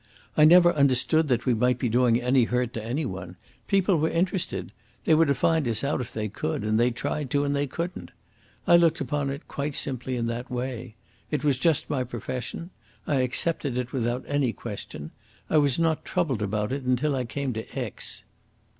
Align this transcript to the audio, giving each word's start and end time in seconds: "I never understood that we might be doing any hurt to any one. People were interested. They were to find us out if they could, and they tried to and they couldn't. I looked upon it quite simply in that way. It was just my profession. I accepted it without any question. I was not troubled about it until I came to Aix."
"I 0.35 0.45
never 0.45 0.73
understood 0.73 1.27
that 1.27 1.45
we 1.45 1.53
might 1.53 1.77
be 1.77 1.87
doing 1.87 2.19
any 2.19 2.45
hurt 2.45 2.73
to 2.73 2.83
any 2.83 3.05
one. 3.05 3.35
People 3.67 3.99
were 3.99 4.09
interested. 4.09 4.71
They 5.05 5.13
were 5.13 5.27
to 5.27 5.35
find 5.35 5.67
us 5.67 5.83
out 5.83 6.01
if 6.01 6.11
they 6.11 6.27
could, 6.27 6.63
and 6.63 6.79
they 6.79 6.89
tried 6.89 7.29
to 7.29 7.43
and 7.43 7.55
they 7.55 7.67
couldn't. 7.67 8.09
I 8.65 8.77
looked 8.77 8.99
upon 8.99 9.29
it 9.29 9.47
quite 9.47 9.75
simply 9.75 10.15
in 10.17 10.25
that 10.25 10.49
way. 10.49 10.95
It 11.29 11.43
was 11.43 11.59
just 11.59 11.87
my 11.87 12.03
profession. 12.03 12.71
I 13.05 13.17
accepted 13.17 13.77
it 13.77 13.93
without 13.93 14.25
any 14.27 14.53
question. 14.53 15.11
I 15.51 15.59
was 15.59 15.77
not 15.77 16.03
troubled 16.03 16.41
about 16.41 16.71
it 16.73 16.81
until 16.81 17.15
I 17.15 17.23
came 17.23 17.53
to 17.53 17.79
Aix." 17.79 18.23